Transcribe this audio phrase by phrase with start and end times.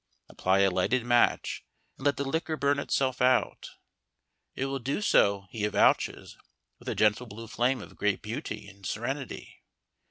[0.29, 1.63] Apply a lighted match,
[1.95, 3.69] and let the liquor burn itself out.
[4.55, 6.37] It will do so, he avouches,
[6.79, 9.61] with a gentle blue flame of great beauty and serenity.